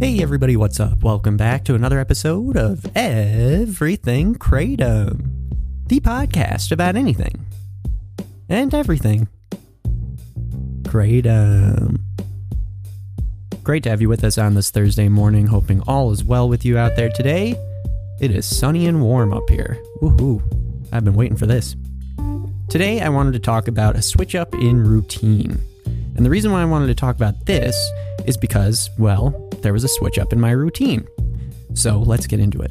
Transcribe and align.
Hey 0.00 0.22
everybody, 0.22 0.56
what's 0.56 0.80
up? 0.80 1.02
Welcome 1.02 1.36
back 1.36 1.62
to 1.64 1.74
another 1.74 1.98
episode 1.98 2.56
of 2.56 2.86
Everything 2.96 4.34
Kratom, 4.34 5.52
the 5.88 6.00
podcast 6.00 6.72
about 6.72 6.96
anything 6.96 7.44
and 8.48 8.72
everything. 8.72 9.28
Kratom. 10.84 12.00
Great 13.62 13.82
to 13.82 13.90
have 13.90 14.00
you 14.00 14.08
with 14.08 14.24
us 14.24 14.38
on 14.38 14.54
this 14.54 14.70
Thursday 14.70 15.10
morning, 15.10 15.48
hoping 15.48 15.82
all 15.86 16.10
is 16.12 16.24
well 16.24 16.48
with 16.48 16.64
you 16.64 16.78
out 16.78 16.96
there 16.96 17.10
today. 17.10 17.54
It 18.22 18.30
is 18.30 18.46
sunny 18.46 18.86
and 18.86 19.02
warm 19.02 19.34
up 19.34 19.50
here. 19.50 19.76
Woohoo. 20.00 20.40
I've 20.94 21.04
been 21.04 21.12
waiting 21.12 21.36
for 21.36 21.44
this. 21.44 21.76
Today, 22.70 23.02
I 23.02 23.10
wanted 23.10 23.34
to 23.34 23.38
talk 23.38 23.68
about 23.68 23.96
a 23.96 24.02
switch 24.02 24.34
up 24.34 24.54
in 24.54 24.82
routine. 24.82 25.60
And 26.20 26.26
the 26.26 26.30
reason 26.30 26.52
why 26.52 26.60
I 26.60 26.66
wanted 26.66 26.88
to 26.88 26.94
talk 26.94 27.16
about 27.16 27.46
this 27.46 27.74
is 28.26 28.36
because, 28.36 28.90
well, 28.98 29.30
there 29.62 29.72
was 29.72 29.84
a 29.84 29.88
switch 29.88 30.18
up 30.18 30.34
in 30.34 30.38
my 30.38 30.50
routine. 30.50 31.08
So 31.72 31.96
let's 31.96 32.26
get 32.26 32.40
into 32.40 32.60
it. 32.60 32.70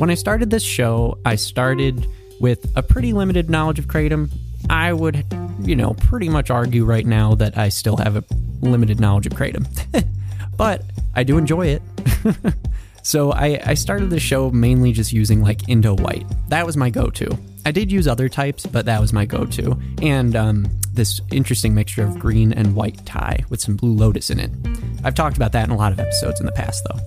When 0.00 0.10
I 0.10 0.14
started 0.14 0.50
this 0.50 0.64
show, 0.64 1.16
I 1.24 1.36
started 1.36 2.08
with 2.40 2.76
a 2.76 2.82
pretty 2.82 3.12
limited 3.12 3.48
knowledge 3.48 3.78
of 3.78 3.86
Kratom. 3.86 4.30
I 4.68 4.92
would, 4.92 5.24
you 5.60 5.76
know, 5.76 5.94
pretty 5.94 6.28
much 6.28 6.50
argue 6.50 6.84
right 6.84 7.06
now 7.06 7.36
that 7.36 7.56
I 7.56 7.68
still 7.68 7.98
have 7.98 8.16
a 8.16 8.24
limited 8.62 8.98
knowledge 8.98 9.28
of 9.28 9.34
Kratom. 9.34 9.64
but 10.56 10.82
I 11.14 11.22
do 11.22 11.38
enjoy 11.38 11.68
it. 11.68 11.82
so 13.04 13.30
I, 13.30 13.60
I 13.64 13.74
started 13.74 14.10
the 14.10 14.18
show 14.18 14.50
mainly 14.50 14.90
just 14.90 15.12
using 15.12 15.40
like 15.40 15.68
Indo 15.68 15.94
White. 15.94 16.26
That 16.48 16.66
was 16.66 16.76
my 16.76 16.90
go 16.90 17.10
to. 17.10 17.38
I 17.66 17.72
did 17.72 17.90
use 17.90 18.06
other 18.06 18.28
types, 18.28 18.64
but 18.64 18.84
that 18.84 19.00
was 19.00 19.12
my 19.12 19.26
go 19.26 19.44
to. 19.44 19.76
And 20.00 20.36
um, 20.36 20.68
this 20.92 21.20
interesting 21.32 21.74
mixture 21.74 22.04
of 22.04 22.16
green 22.16 22.52
and 22.52 22.76
white 22.76 23.04
Thai 23.04 23.40
with 23.50 23.60
some 23.60 23.74
blue 23.74 23.92
lotus 23.92 24.30
in 24.30 24.38
it. 24.38 24.52
I've 25.02 25.16
talked 25.16 25.36
about 25.36 25.50
that 25.50 25.64
in 25.66 25.74
a 25.74 25.76
lot 25.76 25.90
of 25.90 25.98
episodes 25.98 26.38
in 26.38 26.46
the 26.46 26.52
past, 26.52 26.86
though. 26.88 27.00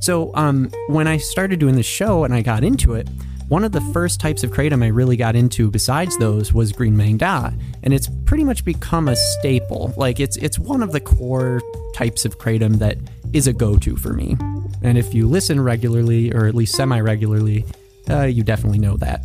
So 0.00 0.34
um, 0.34 0.70
when 0.86 1.06
I 1.06 1.18
started 1.18 1.60
doing 1.60 1.76
this 1.76 1.84
show 1.84 2.24
and 2.24 2.32
I 2.32 2.40
got 2.40 2.64
into 2.64 2.94
it, 2.94 3.06
one 3.48 3.64
of 3.64 3.72
the 3.72 3.82
first 3.92 4.18
types 4.18 4.42
of 4.42 4.50
kratom 4.50 4.82
I 4.82 4.86
really 4.86 5.18
got 5.18 5.36
into 5.36 5.70
besides 5.70 6.16
those 6.16 6.54
was 6.54 6.72
green 6.72 6.96
Maeng 6.96 7.18
Da, 7.18 7.50
and 7.82 7.92
it's 7.92 8.08
pretty 8.24 8.44
much 8.44 8.64
become 8.64 9.08
a 9.08 9.16
staple. 9.16 9.92
Like 9.98 10.20
it's 10.20 10.38
it's 10.38 10.58
one 10.58 10.82
of 10.82 10.92
the 10.92 11.00
core 11.00 11.60
types 11.94 12.24
of 12.24 12.38
kratom 12.38 12.78
that 12.78 12.96
is 13.34 13.46
a 13.46 13.52
go-to 13.52 13.94
for 13.96 14.14
me. 14.14 14.38
And 14.82 14.96
if 14.96 15.12
you 15.12 15.28
listen 15.28 15.60
regularly 15.60 16.32
or 16.32 16.46
at 16.46 16.54
least 16.54 16.76
semi-regularly, 16.76 17.66
uh, 18.08 18.22
you 18.22 18.42
definitely 18.42 18.78
know 18.78 18.96
that. 18.96 19.22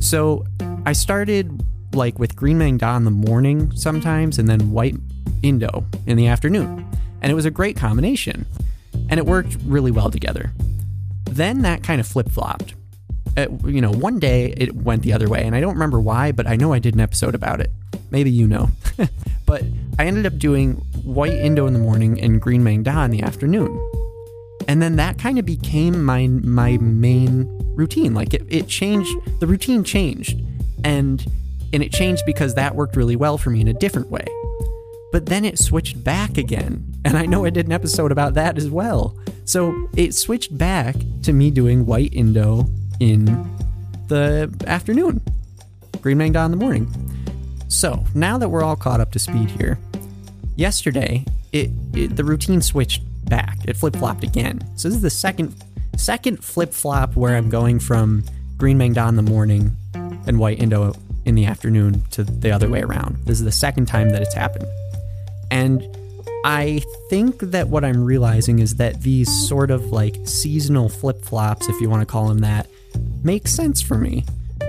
So 0.00 0.44
I 0.86 0.92
started 0.92 1.64
like 1.94 2.18
with 2.18 2.36
green 2.36 2.58
Maeng 2.58 2.78
Da 2.78 2.96
in 2.96 3.04
the 3.04 3.10
morning 3.10 3.72
sometimes, 3.72 4.38
and 4.38 4.48
then 4.48 4.72
white 4.72 4.96
Indo 5.42 5.84
in 6.06 6.16
the 6.16 6.26
afternoon. 6.26 6.86
And 7.20 7.32
it 7.32 7.34
was 7.34 7.44
a 7.44 7.50
great 7.50 7.76
combination, 7.76 8.46
and 9.08 9.18
it 9.18 9.26
worked 9.26 9.56
really 9.64 9.90
well 9.90 10.10
together. 10.10 10.52
Then 11.24 11.62
that 11.62 11.82
kind 11.82 12.00
of 12.00 12.06
flip 12.06 12.30
flopped. 12.30 12.74
Uh, 13.36 13.46
you 13.64 13.80
know, 13.80 13.92
one 13.92 14.18
day 14.18 14.54
it 14.56 14.74
went 14.74 15.02
the 15.02 15.12
other 15.12 15.28
way, 15.28 15.44
and 15.44 15.54
I 15.54 15.60
don't 15.60 15.74
remember 15.74 16.00
why, 16.00 16.32
but 16.32 16.46
I 16.46 16.56
know 16.56 16.72
I 16.72 16.78
did 16.78 16.94
an 16.94 17.00
episode 17.00 17.34
about 17.34 17.60
it. 17.60 17.70
Maybe 18.10 18.30
you 18.30 18.46
know. 18.46 18.70
but 19.46 19.62
I 19.98 20.06
ended 20.06 20.26
up 20.26 20.38
doing 20.38 20.74
white 21.04 21.32
Indo 21.32 21.66
in 21.66 21.72
the 21.72 21.78
morning 21.78 22.20
and 22.20 22.40
green 22.40 22.62
Maeng 22.62 22.82
Da 22.82 23.04
in 23.04 23.10
the 23.10 23.22
afternoon. 23.22 23.68
And 24.68 24.82
then 24.82 24.96
that 24.96 25.18
kind 25.18 25.38
of 25.38 25.46
became 25.46 26.04
my 26.04 26.26
my 26.28 26.76
main 26.76 27.48
routine. 27.74 28.12
Like 28.14 28.34
it, 28.34 28.44
it 28.48 28.68
changed, 28.68 29.10
the 29.40 29.46
routine 29.46 29.82
changed. 29.82 30.40
And 30.84 31.24
and 31.72 31.82
it 31.82 31.90
changed 31.90 32.24
because 32.26 32.54
that 32.54 32.74
worked 32.74 32.94
really 32.94 33.16
well 33.16 33.38
for 33.38 33.50
me 33.50 33.62
in 33.62 33.68
a 33.68 33.72
different 33.72 34.10
way. 34.10 34.26
But 35.10 35.26
then 35.26 35.44
it 35.44 35.58
switched 35.58 36.04
back 36.04 36.36
again. 36.36 36.84
And 37.04 37.16
I 37.16 37.24
know 37.24 37.46
I 37.46 37.50
did 37.50 37.66
an 37.66 37.72
episode 37.72 38.12
about 38.12 38.34
that 38.34 38.58
as 38.58 38.68
well. 38.68 39.16
So 39.46 39.88
it 39.96 40.14
switched 40.14 40.56
back 40.56 40.94
to 41.22 41.32
me 41.32 41.50
doing 41.50 41.86
white 41.86 42.12
Indo 42.12 42.66
in 43.00 43.24
the 44.08 44.52
afternoon, 44.66 45.22
green 46.02 46.18
Maeng 46.18 46.34
Da 46.34 46.44
in 46.44 46.50
the 46.50 46.56
morning. 46.58 46.90
So 47.68 48.04
now 48.14 48.36
that 48.36 48.50
we're 48.50 48.62
all 48.62 48.76
caught 48.76 49.00
up 49.00 49.12
to 49.12 49.18
speed 49.18 49.50
here, 49.50 49.78
yesterday 50.56 51.24
it, 51.52 51.70
it 51.94 52.16
the 52.16 52.24
routine 52.24 52.60
switched 52.60 53.02
back. 53.28 53.58
It 53.64 53.76
flip 53.76 53.96
flopped 53.96 54.24
again. 54.24 54.60
So 54.76 54.88
this 54.88 54.96
is 54.96 55.02
the 55.02 55.10
second 55.10 55.54
second 55.96 56.44
flip 56.44 56.72
flop 56.72 57.16
where 57.16 57.36
I'm 57.36 57.50
going 57.50 57.80
from 57.80 58.24
green 58.56 58.78
Maeng 58.78 58.94
Da 58.94 59.08
in 59.08 59.16
the 59.16 59.22
morning 59.22 59.76
and 59.94 60.38
white 60.38 60.60
Indo 60.60 60.94
in 61.24 61.34
the 61.34 61.46
afternoon 61.46 62.02
to 62.10 62.24
the 62.24 62.50
other 62.50 62.68
way 62.68 62.82
around. 62.82 63.16
This 63.24 63.38
is 63.38 63.44
the 63.44 63.52
second 63.52 63.86
time 63.86 64.10
that 64.10 64.22
it's 64.22 64.34
happened. 64.34 64.66
And 65.50 65.82
I 66.44 66.82
think 67.10 67.40
that 67.40 67.68
what 67.68 67.84
I'm 67.84 68.04
realizing 68.04 68.60
is 68.60 68.76
that 68.76 69.02
these 69.02 69.28
sort 69.48 69.70
of 69.70 69.86
like 69.86 70.16
seasonal 70.24 70.88
flip 70.88 71.22
flops, 71.24 71.68
if 71.68 71.80
you 71.80 71.90
want 71.90 72.02
to 72.02 72.06
call 72.06 72.28
them 72.28 72.38
that, 72.38 72.68
make 73.22 73.48
sense 73.48 73.82
for 73.82 73.98
me. 73.98 74.24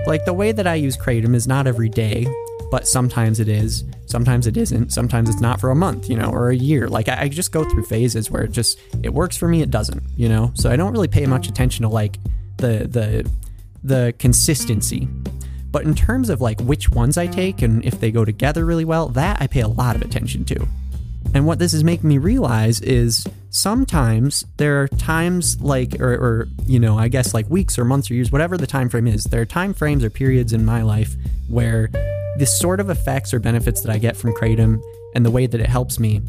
Like 0.06 0.24
the 0.24 0.32
way 0.32 0.52
that 0.52 0.66
I 0.66 0.74
use 0.74 0.96
Kratom 0.96 1.34
is 1.34 1.46
not 1.46 1.66
every 1.66 1.88
day, 1.88 2.26
but 2.70 2.86
sometimes 2.86 3.40
it 3.40 3.48
is, 3.48 3.84
sometimes 4.06 4.46
it 4.46 4.56
isn't, 4.56 4.92
sometimes 4.92 5.28
it's 5.28 5.40
not 5.40 5.60
for 5.60 5.70
a 5.70 5.74
month, 5.74 6.08
you 6.08 6.16
know, 6.16 6.30
or 6.30 6.50
a 6.50 6.56
year. 6.56 6.88
Like 6.88 7.08
I, 7.08 7.22
I 7.22 7.28
just 7.28 7.52
go 7.52 7.64
through 7.64 7.84
phases 7.84 8.30
where 8.30 8.44
it 8.44 8.52
just 8.52 8.78
it 9.02 9.12
works 9.12 9.36
for 9.36 9.48
me, 9.48 9.62
it 9.62 9.70
doesn't, 9.70 10.02
you 10.16 10.28
know. 10.28 10.52
So 10.54 10.70
I 10.70 10.76
don't 10.76 10.92
really 10.92 11.08
pay 11.08 11.26
much 11.26 11.48
attention 11.48 11.82
to 11.82 11.88
like 11.88 12.18
the 12.58 12.86
the 12.86 13.30
the 13.82 14.14
consistency. 14.18 15.08
But 15.70 15.84
in 15.84 15.94
terms 15.94 16.30
of 16.30 16.40
like 16.40 16.60
which 16.60 16.90
ones 16.90 17.16
I 17.16 17.26
take 17.26 17.62
and 17.62 17.84
if 17.84 18.00
they 18.00 18.10
go 18.10 18.24
together 18.24 18.64
really 18.64 18.84
well, 18.84 19.08
that 19.10 19.40
I 19.40 19.46
pay 19.46 19.60
a 19.60 19.68
lot 19.68 19.96
of 19.96 20.02
attention 20.02 20.44
to. 20.46 20.66
And 21.32 21.46
what 21.46 21.60
this 21.60 21.72
is 21.74 21.84
making 21.84 22.08
me 22.08 22.18
realize 22.18 22.80
is 22.80 23.24
sometimes 23.50 24.44
there 24.56 24.82
are 24.82 24.88
times 24.88 25.60
like 25.60 26.00
or, 26.00 26.12
or, 26.14 26.48
you 26.66 26.80
know, 26.80 26.98
I 26.98 27.06
guess 27.06 27.34
like 27.34 27.48
weeks 27.48 27.78
or 27.78 27.84
months 27.84 28.10
or 28.10 28.14
years, 28.14 28.32
whatever 28.32 28.56
the 28.56 28.66
time 28.66 28.88
frame 28.88 29.06
is, 29.06 29.24
there 29.24 29.40
are 29.40 29.46
time 29.46 29.72
frames 29.72 30.02
or 30.02 30.10
periods 30.10 30.52
in 30.52 30.64
my 30.64 30.82
life 30.82 31.14
where 31.48 31.88
the 32.38 32.46
sort 32.46 32.80
of 32.80 32.90
effects 32.90 33.34
or 33.34 33.40
benefits 33.40 33.80
that 33.82 33.92
I 33.92 33.98
get 33.98 34.16
from 34.16 34.32
Kratom 34.34 34.82
and 35.14 35.24
the 35.24 35.30
way 35.30 35.46
that 35.46 35.60
it 35.60 35.66
helps 35.66 35.98
me, 35.98 36.20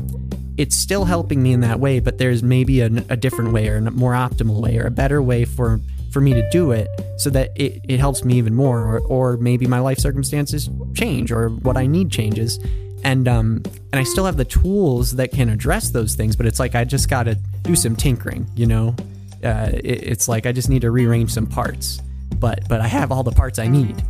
it's 0.58 0.76
still 0.76 1.06
helping 1.06 1.42
me 1.42 1.54
in 1.54 1.62
that 1.62 1.80
way, 1.80 2.00
but 2.00 2.18
there's 2.18 2.44
maybe 2.44 2.82
a, 2.82 2.88
a 3.10 3.18
different 3.18 3.54
way 3.54 3.68
or 3.70 3.78
a 3.78 3.92
more 3.92 4.14
optimal 4.14 4.62
way 4.62 4.78
or 4.78 4.86
a 4.86 4.92
better 4.92 5.22
way 5.22 5.46
for 5.46 5.80
for 6.12 6.20
me 6.20 6.34
to 6.34 6.50
do 6.50 6.72
it 6.72 6.90
so 7.16 7.30
that 7.30 7.52
it, 7.56 7.82
it 7.88 7.98
helps 7.98 8.26
me 8.26 8.36
even 8.36 8.54
more 8.54 8.80
or, 8.80 9.00
or 9.00 9.38
maybe 9.38 9.66
my 9.66 9.80
life 9.80 9.98
circumstances 9.98 10.70
change 10.94 11.32
or 11.32 11.50
what 11.50 11.78
i 11.78 11.88
need 11.88 12.12
changes. 12.12 12.60
And 13.04 13.28
um 13.28 13.64
and 13.66 13.96
i 13.96 14.04
still 14.04 14.26
have 14.26 14.38
the 14.38 14.46
tools 14.46 15.12
that 15.16 15.32
can 15.32 15.50
address 15.50 15.90
those 15.90 16.14
things 16.14 16.36
but 16.36 16.46
it's 16.46 16.60
like 16.60 16.76
i 16.76 16.84
just 16.84 17.10
gotta 17.10 17.36
do 17.64 17.76
some 17.76 17.96
tinkering 17.96 18.46
you 18.56 18.68
know? 18.68 18.96
Uh, 19.44 19.72
it, 19.74 20.04
it's 20.04 20.28
like 20.28 20.46
i 20.46 20.52
just 20.52 20.70
need 20.70 20.82
to 20.84 20.92
rearrange 20.92 21.32
some 21.32 21.48
parts 21.48 22.00
but 22.36 22.68
but 22.70 22.80
i 22.80 22.88
have 22.88 23.12
all 23.12 23.24
the 23.24 23.32
parts 23.32 23.58
i 23.58 23.68
need 23.68 24.04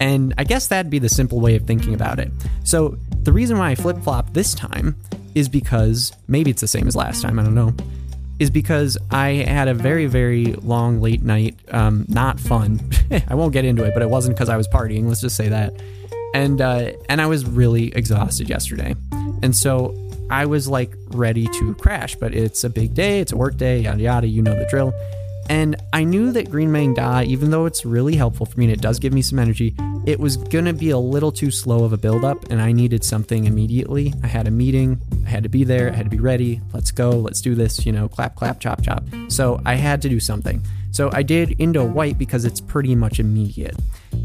and 0.00 0.34
i 0.38 0.44
guess 0.44 0.68
that'd 0.68 0.90
be 0.90 0.98
the 0.98 1.08
simple 1.08 1.40
way 1.40 1.56
of 1.56 1.66
thinking 1.66 1.94
about 1.94 2.18
it 2.18 2.30
so 2.64 2.96
the 3.22 3.32
reason 3.32 3.58
why 3.58 3.70
i 3.70 3.74
flip-flop 3.74 4.32
this 4.32 4.54
time 4.54 4.96
is 5.34 5.48
because 5.48 6.12
maybe 6.26 6.50
it's 6.50 6.60
the 6.60 6.68
same 6.68 6.86
as 6.86 6.96
last 6.96 7.22
time 7.22 7.38
i 7.38 7.42
don't 7.42 7.54
know 7.54 7.74
is 8.38 8.50
because 8.50 8.96
I 9.10 9.30
had 9.30 9.68
a 9.68 9.74
very, 9.74 10.06
very 10.06 10.52
long 10.54 11.00
late 11.00 11.22
night. 11.22 11.56
Um, 11.72 12.06
not 12.08 12.38
fun. 12.38 12.80
I 13.28 13.34
won't 13.34 13.52
get 13.52 13.64
into 13.64 13.84
it, 13.84 13.94
but 13.94 14.02
it 14.02 14.10
wasn't 14.10 14.36
because 14.36 14.48
I 14.48 14.56
was 14.56 14.68
partying. 14.68 15.06
Let's 15.06 15.20
just 15.20 15.36
say 15.36 15.48
that. 15.48 15.74
And 16.34 16.60
uh, 16.60 16.92
and 17.08 17.20
I 17.20 17.26
was 17.26 17.46
really 17.46 17.88
exhausted 17.94 18.50
yesterday, 18.50 18.94
and 19.42 19.56
so 19.56 19.96
I 20.30 20.44
was 20.44 20.68
like 20.68 20.92
ready 21.08 21.46
to 21.46 21.74
crash. 21.76 22.16
But 22.16 22.34
it's 22.34 22.64
a 22.64 22.70
big 22.70 22.94
day. 22.94 23.20
It's 23.20 23.32
a 23.32 23.36
work 23.36 23.56
day. 23.56 23.80
Yada 23.80 24.02
yada. 24.02 24.26
You 24.26 24.42
know 24.42 24.54
the 24.54 24.66
drill. 24.68 24.92
And 25.48 25.76
I 25.92 26.04
knew 26.04 26.30
that 26.32 26.50
Green 26.50 26.70
Maeng 26.70 26.94
Da, 26.94 27.22
even 27.22 27.50
though 27.50 27.66
it's 27.66 27.84
really 27.84 28.16
helpful 28.16 28.44
for 28.46 28.58
me 28.58 28.66
and 28.66 28.72
it 28.72 28.80
does 28.80 28.98
give 28.98 29.12
me 29.12 29.22
some 29.22 29.38
energy, 29.38 29.74
it 30.06 30.20
was 30.20 30.36
to 30.36 30.72
be 30.72 30.90
a 30.90 30.98
little 30.98 31.32
too 31.32 31.50
slow 31.50 31.84
of 31.84 31.92
a 31.92 31.96
buildup 31.96 32.50
and 32.50 32.60
I 32.60 32.72
needed 32.72 33.02
something 33.04 33.46
immediately. 33.46 34.12
I 34.22 34.26
had 34.26 34.46
a 34.46 34.50
meeting, 34.50 35.00
I 35.26 35.28
had 35.30 35.42
to 35.42 35.48
be 35.48 35.64
there, 35.64 35.90
I 35.90 35.94
had 35.94 36.06
to 36.06 36.10
be 36.10 36.20
ready. 36.20 36.60
Let's 36.72 36.90
go, 36.90 37.10
let's 37.10 37.40
do 37.40 37.54
this, 37.54 37.86
you 37.86 37.92
know, 37.92 38.08
clap, 38.08 38.34
clap, 38.34 38.60
chop, 38.60 38.82
chop. 38.82 39.04
So 39.28 39.60
I 39.64 39.74
had 39.74 40.02
to 40.02 40.08
do 40.08 40.20
something. 40.20 40.62
So 40.90 41.10
I 41.12 41.22
did 41.22 41.54
Indo 41.58 41.84
White 41.84 42.18
because 42.18 42.44
it's 42.44 42.60
pretty 42.60 42.94
much 42.94 43.20
immediate. 43.20 43.76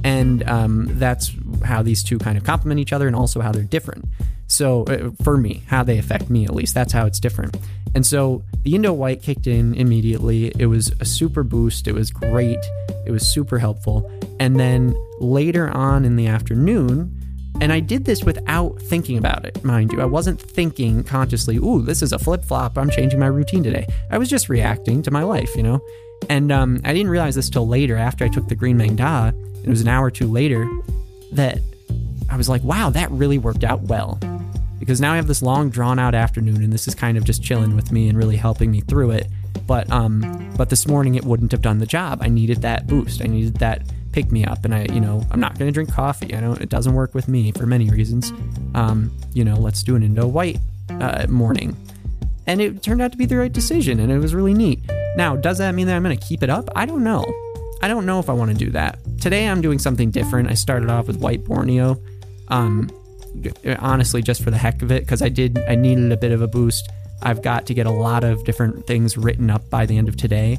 And 0.03 0.47
um, 0.50 0.88
that's 1.00 1.31
how 1.63 1.81
these 1.83 2.03
two 2.03 2.18
kind 2.18 2.38
of 2.38 2.44
complement 2.44 2.80
each 2.80 2.94
other 2.94 3.07
and 3.07 3.15
also 3.15 3.42
how 3.42 3.51
they're 3.51 3.63
different. 3.63 4.06
So 4.47 4.83
uh, 4.86 5.12
for 5.24 5.38
me, 5.38 5.63
how 5.68 5.83
they 5.83 5.97
affect 5.97 6.30
me 6.30 6.45
at 6.45 6.53
least, 6.53 6.74
that's 6.74 6.94
how 6.94 7.06
it's 7.06 7.19
different. 7.19 7.57
And 7.95 8.06
so 8.06 8.44
the 8.63 8.75
Indo 8.75 8.94
White 8.94 9.22
kicked 9.22 9.48
in 9.48 9.74
immediately. 9.75 10.51
It 10.57 10.66
was 10.66 10.92
a 11.00 11.06
super 11.06 11.44
boost. 11.44 11.88
It 11.88 11.94
was 11.94 12.12
great. 12.12 12.60
It 13.06 13.12
was 13.12 13.28
super 13.28 13.60
helpful. 13.60 14.10
And 14.40 14.60
then 14.60 14.95
later 15.19 15.69
on 15.69 16.06
in 16.06 16.16
the 16.16 16.28
afternoon, 16.28 17.19
and 17.62 17.72
I 17.72 17.80
did 17.80 18.06
this 18.06 18.24
without 18.24 18.81
thinking 18.81 19.18
about 19.18 19.45
it, 19.45 19.63
mind 19.63 19.92
you. 19.94 20.01
I 20.01 20.06
wasn't 20.06 20.42
thinking 20.42 21.04
consciously, 21.04 21.57
ooh, 21.57 21.81
this 21.81 22.01
is 22.01 22.12
a 22.12 22.19
flip 22.19 22.44
flop. 22.44 22.78
I'm 22.78 22.90
changing 22.90 23.19
my 23.19 23.28
routine 23.28 23.63
today. 23.63 23.88
I 24.10 24.18
was 24.18 24.30
just 24.30 24.50
reacting 24.50 25.04
to 25.04 25.12
my 25.12 25.24
life, 25.24 25.56
you 25.56 25.63
know? 25.63 25.80
And 26.30 26.51
um, 26.51 26.81
I 26.84 26.94
didn't 26.94 27.10
realize 27.10 27.36
this 27.36 27.50
till 27.50 27.68
later 27.68 27.95
after 27.95 28.25
I 28.25 28.28
took 28.30 28.48
the 28.48 28.56
Green 28.56 28.78
Maeng 28.78 28.95
Da. 28.95 29.31
It 29.63 29.69
was 29.69 29.81
an 29.81 29.88
hour 29.88 30.07
or 30.07 30.12
two 30.12 30.28
later 30.28 30.68
that 31.34 31.60
I 32.30 32.38
was 32.38 32.50
like, 32.50 32.63
wow, 32.63 32.90
that 32.90 33.12
really 33.12 33.38
worked 33.38 33.63
out 33.63 33.81
well 33.84 34.19
because 34.83 35.00
now 35.00 35.13
I 35.13 35.15
have 35.15 35.27
this 35.27 35.41
long 35.41 35.69
drawn 35.69 35.97
out 35.97 36.13
afternoon 36.13 36.62
and 36.62 36.74
this 36.74 36.89
is 36.89 36.94
kind 36.94 37.18
of 37.18 37.24
just 37.24 37.41
chilling 37.41 37.74
with 37.74 37.94
me 37.94 38.09
and 38.09 38.18
really 38.18 38.35
helping 38.35 38.69
me 38.69 38.81
through 38.81 39.12
it. 39.12 39.27
But 39.65 39.89
um 39.91 40.53
but 40.57 40.69
this 40.69 40.85
morning 40.88 41.15
it 41.15 41.24
wouldn't 41.24 41.53
have 41.53 41.62
done 41.62 41.80
the 41.80 41.85
job. 41.85 42.19
I 42.21 42.27
needed 42.27 42.62
that 42.63 42.85
boost. 42.85 43.21
I 43.21 43.27
needed 43.27 43.56
that 43.57 43.83
pick 44.12 44.30
me 44.30 44.44
up 44.44 44.65
and 44.65 44.75
I 44.75 44.85
you 44.91 45.00
know, 45.00 45.25
I'm 45.31 45.39
not 45.39 45.57
going 45.57 45.69
to 45.69 45.71
drink 45.71 45.91
coffee. 45.91 46.35
I 46.35 46.41
don't 46.41 46.62
it 46.62 46.68
doesn't 46.68 46.94
work 46.94 47.15
with 47.15 47.30
me 47.30 47.53
for 47.53 47.65
many 47.65 47.89
reasons. 47.89 48.33
Um, 48.75 49.09
you 49.33 49.45
know, 49.45 49.56
let's 49.56 49.83
do 49.83 49.95
an 49.95 50.03
Indo 50.03 50.27
white 50.27 50.59
uh, 50.89 51.27
morning. 51.30 51.77
And 52.45 52.59
it 52.59 52.83
turned 52.83 53.01
out 53.01 53.13
to 53.13 53.18
be 53.18 53.25
the 53.25 53.38
right 53.38 53.53
decision 53.53 54.01
and 54.01 54.12
it 54.12 54.19
was 54.19 54.35
really 54.35 54.53
neat. 54.53 54.80
Now, 55.15 55.38
does 55.38 55.59
that 55.59 55.74
mean 55.75 55.88
that 55.88 55.95
I'm 55.95 56.03
going 56.03 56.18
to 56.18 56.25
keep 56.27 56.44
it 56.44 56.50
up? 56.50 56.69
I 56.75 56.85
don't 56.85 57.06
know. 57.06 57.24
I 57.81 57.88
don't 57.88 58.06
know 58.06 58.19
if 58.19 58.30
I 58.30 58.33
want 58.33 58.51
to 58.51 58.57
do 58.57 58.69
that. 58.71 59.00
Today 59.21 59.47
I'm 59.47 59.62
doing 59.62 59.80
something 59.80 60.12
different. 60.12 60.50
I 60.50 60.56
started 60.56 60.89
off 60.89 61.07
with 61.07 61.18
white 61.18 61.45
Borneo. 61.45 62.01
Um, 62.50 62.89
honestly 63.80 64.21
just 64.21 64.44
for 64.44 64.51
the 64.51 64.57
heck 64.57 64.81
of 64.81 64.91
it 64.91 65.03
because 65.03 65.21
I 65.21 65.30
did 65.30 65.57
I 65.68 65.75
needed 65.75 66.12
a 66.12 66.18
bit 66.18 66.31
of 66.31 66.41
a 66.41 66.47
boost. 66.47 66.89
I've 67.21 67.41
got 67.41 67.65
to 67.68 67.74
get 67.74 67.85
a 67.85 67.91
lot 67.91 68.24
of 68.24 68.44
different 68.44 68.85
things 68.85 69.18
written 69.18 69.50
up 69.50 69.69
by 69.69 69.85
the 69.85 69.97
end 69.97 70.09
of 70.09 70.18
today, 70.18 70.57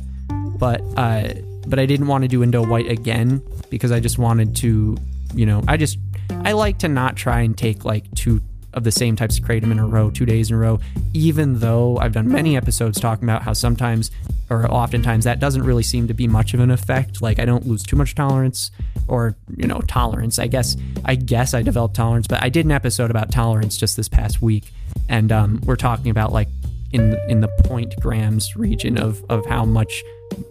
but 0.59 0.81
uh, 0.97 1.35
but 1.67 1.79
I 1.79 1.87
didn't 1.87 2.07
want 2.07 2.23
to 2.23 2.29
do 2.29 2.43
Indo 2.43 2.65
White 2.65 2.91
again 2.91 3.43
because 3.71 3.93
I 3.93 4.01
just 4.01 4.19
wanted 4.19 4.57
to, 4.57 4.97
you 5.35 5.47
know, 5.47 5.63
I 5.69 5.77
just 5.77 5.99
I 6.31 6.53
like 6.53 6.79
to 6.79 6.89
not 6.89 7.17
try 7.17 7.41
and 7.41 7.57
take 7.57 7.85
like 7.85 8.11
two 8.15 8.41
of 8.75 8.85
the 8.85 8.93
same 8.93 9.17
types 9.17 9.39
of 9.39 9.45
kratom 9.45 9.71
in 9.71 9.79
a 9.79 9.87
row, 9.87 10.11
two 10.11 10.27
days 10.27 10.51
in 10.51 10.57
a 10.57 10.59
row, 10.59 10.79
even 11.13 11.61
though 11.61 11.97
I've 11.99 12.13
done 12.13 12.29
many 12.29 12.57
episodes 12.57 13.01
talking 13.01 13.25
about 13.25 13.43
how 13.43 13.53
sometimes 13.53 14.11
or 14.51 14.71
oftentimes 14.71 15.25
that 15.25 15.41
doesn't 15.41 15.63
really 15.63 15.83
seem 15.83 16.07
to 16.09 16.15
be 16.15 16.29
much 16.29 16.55
of 16.55 16.61
an 16.61 16.71
effect. 16.71 17.23
Like 17.23 17.39
I 17.39 17.45
don't 17.45 17.67
lose 17.67 17.83
too 17.83 17.97
much 17.97 18.15
tolerance 18.15 18.71
or, 19.09 19.37
you 19.57 19.67
know, 19.67 19.81
tolerance. 19.83 20.39
I 20.39 20.47
guess 20.47 20.77
I 21.05 21.15
guess 21.15 21.55
I 21.55 21.63
developed 21.63 21.97
tolerance, 21.97 22.27
but 22.27 22.43
I 22.43 22.49
did 22.49 22.67
an 22.67 22.73
episode 22.73 23.11
about 23.11 23.31
tolerance 23.31 23.77
just 23.77 23.97
this 23.97 24.09
past 24.09 24.43
week 24.43 24.73
and 25.09 25.33
um, 25.33 25.61
we're 25.65 25.77
talking 25.77 26.11
about 26.11 26.33
like 26.33 26.49
in 26.93 27.19
in 27.29 27.41
the 27.41 27.49
point 27.65 27.95
grams 28.01 28.57
region 28.57 28.99
of 28.99 29.25
of 29.29 29.45
how 29.47 29.65
much, 29.65 30.03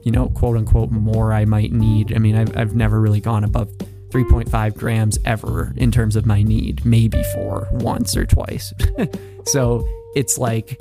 you 0.04 0.12
know, 0.12 0.30
quote 0.30 0.58
unquote 0.58 0.92
more 0.92 1.34
I 1.34 1.46
might 1.46 1.72
need. 1.72 2.14
I 2.14 2.20
mean, 2.20 2.36
I've 2.36 2.56
I've 2.58 2.76
never 2.76 3.00
really 3.00 3.22
gone 3.22 3.44
above 3.44 3.70
3.5 4.14 4.76
grams 4.76 5.18
ever 5.26 5.74
in 5.76 5.92
terms 5.92 6.16
of 6.16 6.28
my 6.28 6.44
need, 6.44 6.86
maybe 6.86 7.24
four 7.34 7.68
once 7.72 8.16
or 8.16 8.28
twice. 8.28 8.72
so 9.46 9.88
it's 10.16 10.38
like, 10.38 10.80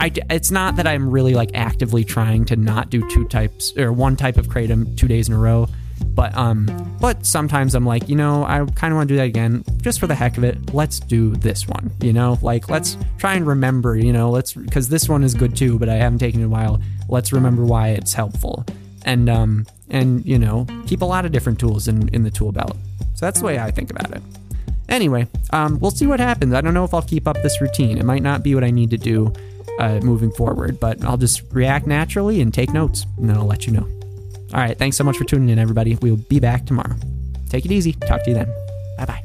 I, 0.00 0.10
it's 0.30 0.50
not 0.50 0.74
that 0.76 0.86
I'm 0.86 1.08
really 1.08 1.34
like 1.34 1.50
actively 1.54 2.02
trying 2.04 2.44
to 2.46 2.56
not 2.56 2.90
do 2.90 3.08
two 3.08 3.28
types 3.28 3.76
or 3.78 3.92
one 3.92 4.16
type 4.16 4.36
of 4.36 4.48
kratom 4.48 4.96
two 4.98 5.06
days 5.06 5.28
in 5.28 5.34
a 5.34 5.38
row, 5.38 5.68
but 6.06 6.36
um, 6.36 6.66
but 7.00 7.24
sometimes 7.24 7.76
I'm 7.76 7.86
like, 7.86 8.08
you 8.08 8.16
know, 8.16 8.44
I 8.44 8.64
kind 8.74 8.92
of 8.92 8.96
want 8.96 9.08
to 9.08 9.14
do 9.14 9.18
that 9.18 9.26
again 9.26 9.62
just 9.80 10.00
for 10.00 10.08
the 10.08 10.14
heck 10.16 10.36
of 10.36 10.42
it. 10.42 10.74
Let's 10.74 10.98
do 10.98 11.36
this 11.36 11.68
one, 11.68 11.92
you 12.00 12.12
know, 12.12 12.36
like 12.42 12.68
let's 12.68 12.96
try 13.18 13.34
and 13.34 13.46
remember, 13.46 13.96
you 13.96 14.12
know, 14.12 14.30
let's 14.30 14.54
because 14.54 14.88
this 14.88 15.08
one 15.08 15.22
is 15.22 15.34
good 15.34 15.54
too, 15.56 15.78
but 15.78 15.88
I 15.88 15.94
haven't 15.94 16.18
taken 16.18 16.40
it 16.40 16.44
in 16.44 16.50
a 16.50 16.52
while. 16.52 16.80
Let's 17.08 17.32
remember 17.32 17.64
why 17.64 17.90
it's 17.90 18.12
helpful 18.12 18.66
and 19.04 19.28
um, 19.28 19.66
and 19.90 20.24
you 20.24 20.38
know 20.38 20.66
keep 20.86 21.02
a 21.02 21.04
lot 21.04 21.24
of 21.24 21.32
different 21.32 21.58
tools 21.58 21.88
in 21.88 22.08
in 22.08 22.22
the 22.22 22.30
tool 22.30 22.52
belt. 22.52 22.76
So 23.14 23.26
that's 23.26 23.40
the 23.40 23.46
way 23.46 23.58
I 23.58 23.70
think 23.70 23.90
about 23.90 24.10
it. 24.14 24.22
Anyway, 24.88 25.26
um, 25.50 25.78
we'll 25.80 25.90
see 25.90 26.06
what 26.06 26.20
happens. 26.20 26.52
I 26.52 26.60
don't 26.60 26.74
know 26.74 26.84
if 26.84 26.92
I'll 26.92 27.02
keep 27.02 27.26
up 27.26 27.36
this 27.42 27.60
routine. 27.60 27.98
It 27.98 28.04
might 28.04 28.22
not 28.22 28.42
be 28.42 28.54
what 28.54 28.64
I 28.64 28.70
need 28.70 28.90
to 28.90 28.98
do 28.98 29.32
uh, 29.78 30.00
moving 30.00 30.30
forward, 30.30 30.78
but 30.78 31.02
I'll 31.04 31.16
just 31.16 31.42
react 31.52 31.86
naturally 31.86 32.40
and 32.40 32.52
take 32.52 32.72
notes, 32.72 33.06
and 33.18 33.28
then 33.28 33.36
I'll 33.36 33.46
let 33.46 33.66
you 33.66 33.72
know. 33.72 33.88
All 34.52 34.60
right, 34.60 34.78
thanks 34.78 34.96
so 34.96 35.04
much 35.04 35.16
for 35.16 35.24
tuning 35.24 35.48
in, 35.48 35.58
everybody. 35.58 35.96
We'll 35.96 36.16
be 36.16 36.38
back 36.38 36.66
tomorrow. 36.66 36.96
Take 37.48 37.64
it 37.64 37.72
easy. 37.72 37.92
Talk 37.92 38.24
to 38.24 38.30
you 38.30 38.34
then. 38.34 38.52
Bye 38.98 39.06
bye. 39.06 39.23